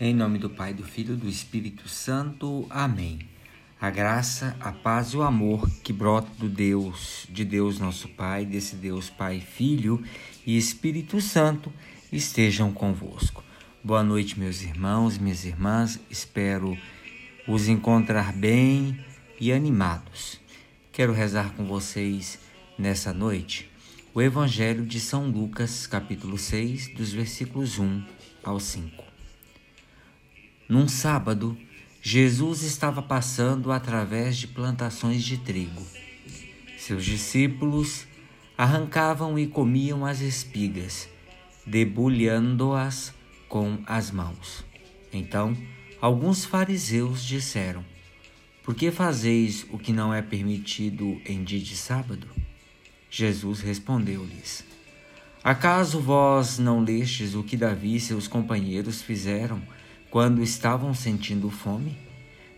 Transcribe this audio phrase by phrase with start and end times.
[0.00, 2.66] Em nome do Pai, do Filho e do Espírito Santo.
[2.68, 3.20] Amém.
[3.80, 8.44] A graça, a paz e o amor que brota do Deus, de Deus nosso Pai,
[8.44, 10.02] desse Deus Pai, Filho
[10.44, 11.72] e Espírito Santo,
[12.10, 13.44] estejam convosco.
[13.84, 16.00] Boa noite, meus irmãos minhas irmãs.
[16.10, 16.76] Espero
[17.46, 18.98] os encontrar bem
[19.40, 20.40] e animados.
[20.90, 22.40] Quero rezar com vocês
[22.76, 23.70] nessa noite
[24.12, 28.04] o Evangelho de São Lucas, capítulo 6, dos versículos 1
[28.42, 29.13] ao 5.
[30.68, 31.56] Num sábado,
[32.00, 35.82] Jesus estava passando através de plantações de trigo.
[36.78, 38.06] Seus discípulos
[38.56, 41.08] arrancavam e comiam as espigas,
[41.66, 43.12] debulhando-as
[43.46, 44.64] com as mãos.
[45.12, 45.54] Então,
[46.00, 47.84] alguns fariseus disseram:
[48.62, 52.26] Por que fazeis o que não é permitido em dia de sábado?
[53.10, 54.64] Jesus respondeu-lhes:
[55.42, 59.62] Acaso vós não lestes o que Davi e seus companheiros fizeram?
[60.14, 61.98] Quando estavam sentindo fome,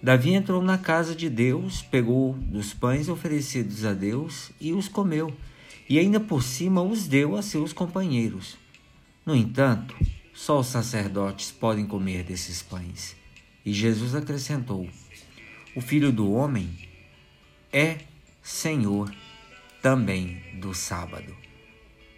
[0.03, 5.35] Davi entrou na casa de Deus, pegou dos pães oferecidos a Deus e os comeu,
[5.89, 8.59] e ainda por cima os deu a seus companheiros.
[9.25, 9.97] No entanto,
[10.35, 13.17] só os sacerdotes podem comer desses pães.
[13.65, 14.87] E Jesus acrescentou:
[15.75, 16.69] O filho do homem
[17.73, 18.01] é
[18.43, 19.11] Senhor
[19.81, 21.35] também do sábado.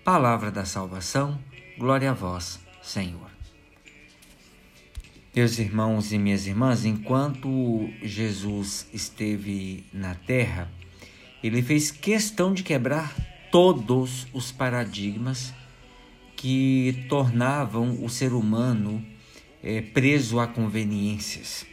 [0.02, 1.38] Palavra da salvação,
[1.78, 3.37] glória a vós, Senhor.
[5.38, 10.68] Meus irmãos e minhas irmãs, enquanto Jesus esteve na terra,
[11.44, 13.14] ele fez questão de quebrar
[13.52, 15.54] todos os paradigmas
[16.34, 19.00] que tornavam o ser humano
[19.62, 21.64] é, preso a conveniências.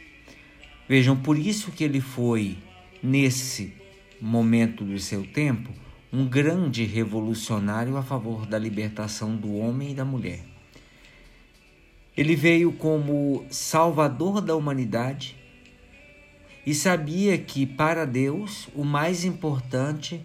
[0.88, 2.56] Vejam, por isso que ele foi,
[3.02, 3.74] nesse
[4.20, 5.72] momento do seu tempo,
[6.12, 10.55] um grande revolucionário a favor da libertação do homem e da mulher.
[12.16, 15.36] Ele veio como salvador da humanidade
[16.64, 20.24] e sabia que para Deus o mais importante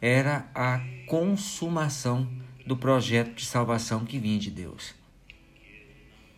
[0.00, 2.28] era a consumação
[2.66, 4.94] do projeto de salvação que vinha de Deus.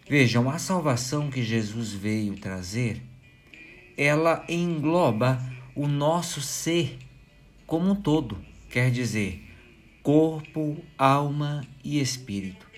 [0.09, 3.03] Vejam, a salvação que Jesus veio trazer,
[3.97, 5.41] ela engloba
[5.75, 6.98] o nosso ser
[7.66, 8.38] como um todo,
[8.69, 9.43] quer dizer,
[10.03, 12.73] corpo, alma e espírito.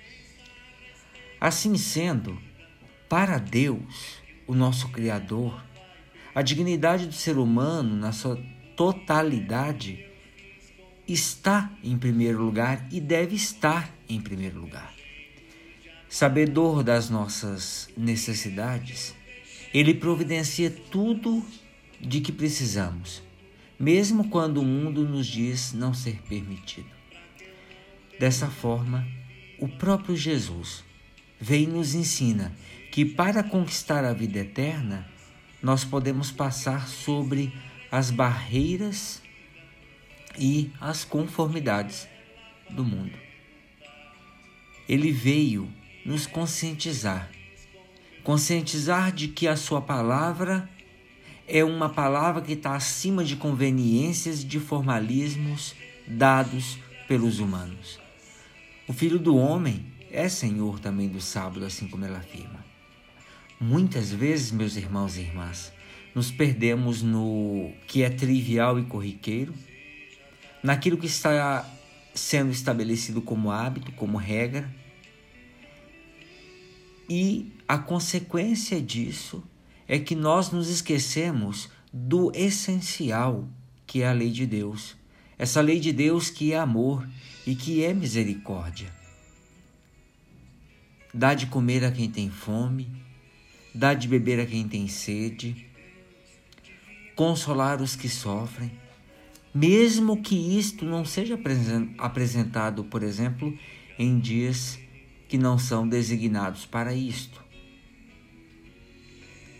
[1.46, 2.36] Assim sendo,
[3.08, 4.16] para Deus,
[4.48, 5.64] o nosso Criador,
[6.34, 8.36] a dignidade do ser humano na sua
[8.76, 10.04] totalidade
[11.06, 14.92] está em primeiro lugar e deve estar em primeiro lugar.
[16.08, 19.14] Sabedor das nossas necessidades,
[19.72, 21.46] ele providencia tudo
[22.00, 23.22] de que precisamos,
[23.78, 26.90] mesmo quando o mundo nos diz não ser permitido.
[28.18, 29.06] Dessa forma,
[29.60, 30.84] o próprio Jesus
[31.40, 32.52] vem e nos ensina
[32.90, 35.06] que para conquistar a vida eterna,
[35.62, 37.52] nós podemos passar sobre
[37.90, 39.22] as barreiras
[40.38, 42.08] e as conformidades
[42.70, 43.18] do mundo.
[44.88, 45.70] Ele veio
[46.04, 47.30] nos conscientizar,
[48.22, 50.68] conscientizar de que a sua palavra
[51.48, 55.74] é uma palavra que está acima de conveniências e de formalismos
[56.06, 58.00] dados pelos humanos.
[58.86, 62.64] O Filho do Homem é senhor também do sábado, assim como ela afirma.
[63.60, 65.72] Muitas vezes, meus irmãos e irmãs,
[66.14, 69.54] nos perdemos no que é trivial e corriqueiro,
[70.62, 71.68] naquilo que está
[72.14, 74.70] sendo estabelecido como hábito, como regra,
[77.08, 79.42] e a consequência disso
[79.86, 83.48] é que nós nos esquecemos do essencial,
[83.86, 84.96] que é a lei de Deus.
[85.38, 87.08] Essa lei de Deus que é amor
[87.46, 88.92] e que é misericórdia
[91.16, 92.86] dá de comer a quem tem fome,
[93.74, 95.66] dá de beber a quem tem sede,
[97.14, 98.70] consolar os que sofrem,
[99.54, 101.40] mesmo que isto não seja
[101.96, 103.58] apresentado, por exemplo,
[103.98, 104.78] em dias
[105.26, 107.42] que não são designados para isto.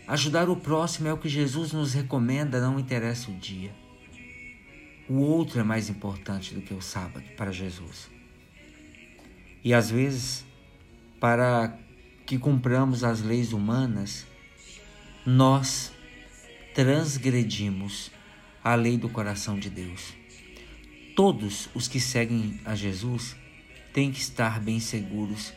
[0.07, 3.73] Ajudar o próximo é o que Jesus nos recomenda, não interessa o dia.
[5.09, 8.09] O outro é mais importante do que o sábado para Jesus.
[9.63, 10.46] E às vezes
[11.19, 11.77] para
[12.25, 14.25] que cumpramos as leis humanas,
[15.25, 15.91] nós
[16.75, 18.11] transgredimos
[18.63, 20.13] a lei do coração de Deus.
[21.15, 23.35] Todos os que seguem a Jesus
[23.93, 25.53] têm que estar bem seguros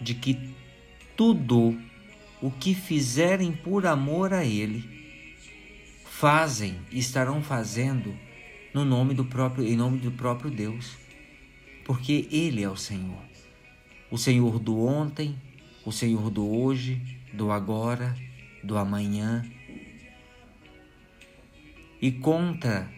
[0.00, 0.54] de que
[1.16, 1.78] tudo
[2.40, 4.96] o que fizerem por amor a Ele,
[6.04, 8.16] fazem e estarão fazendo
[8.72, 10.96] no nome do próprio, em nome do próprio Deus,
[11.84, 13.35] porque Ele é o Senhor
[14.10, 15.36] o Senhor do ontem,
[15.84, 17.00] o Senhor do hoje,
[17.32, 18.16] do agora,
[18.62, 19.44] do amanhã.
[22.00, 22.90] E contra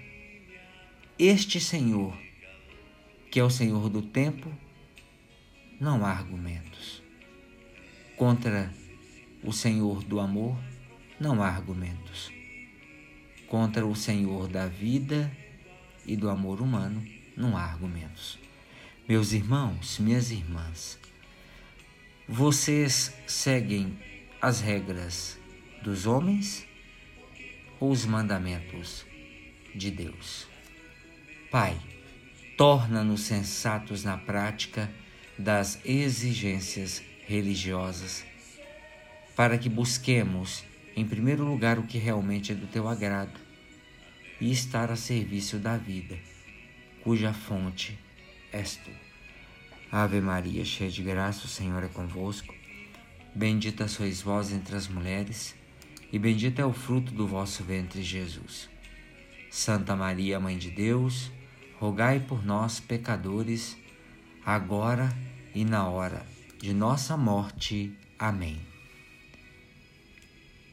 [1.18, 2.16] este Senhor,
[3.30, 4.52] que é o Senhor do tempo,
[5.80, 7.02] não há argumentos.
[8.16, 8.72] Contra
[9.44, 10.58] o Senhor do amor,
[11.20, 12.30] não há argumentos.
[13.48, 15.30] Contra o Senhor da vida
[16.06, 17.04] e do amor humano,
[17.36, 18.38] não há argumentos.
[19.08, 20.98] Meus irmãos, minhas irmãs,
[22.28, 23.98] vocês seguem
[24.38, 25.38] as regras
[25.82, 26.66] dos homens
[27.80, 29.06] ou os mandamentos
[29.74, 30.46] de Deus?
[31.50, 31.80] Pai,
[32.58, 34.92] torna-nos sensatos na prática
[35.38, 38.26] das exigências religiosas,
[39.34, 43.40] para que busquemos, em primeiro lugar, o que realmente é do teu agrado
[44.38, 46.18] e estar a serviço da vida,
[47.02, 47.98] cuja fonte
[48.52, 48.90] és tu.
[49.90, 52.54] Ave Maria, cheia de graça, o Senhor é convosco.
[53.34, 55.54] Bendita sois vós entre as mulheres,
[56.12, 58.68] e bendito é o fruto do vosso ventre, Jesus.
[59.50, 61.30] Santa Maria, Mãe de Deus,
[61.78, 63.76] rogai por nós, pecadores,
[64.44, 65.08] agora
[65.54, 66.26] e na hora
[66.58, 67.96] de nossa morte.
[68.18, 68.60] Amém.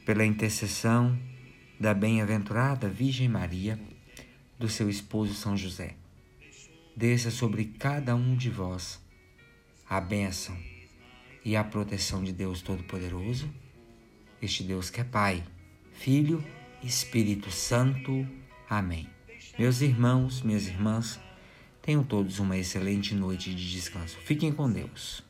[0.05, 1.17] Pela intercessão
[1.79, 3.79] da bem-aventurada Virgem Maria,
[4.57, 5.95] do seu esposo São José,
[6.95, 9.03] desça sobre cada um de vós
[9.87, 10.57] a bênção
[11.43, 13.53] e a proteção de Deus Todo-Poderoso,
[14.41, 15.43] este Deus que é Pai,
[15.91, 16.43] Filho
[16.81, 18.27] e Espírito Santo.
[18.69, 19.07] Amém.
[19.59, 21.19] Meus irmãos, minhas irmãs,
[21.81, 24.17] tenham todos uma excelente noite de descanso.
[24.17, 25.23] Fiquem com Deus.